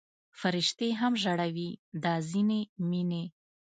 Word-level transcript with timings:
فرشتې 0.39 0.89
هم 0.99 1.13
ژړوي 1.23 1.69
دا 2.03 2.13
ځینې 2.29 2.59
مینې 2.89 3.23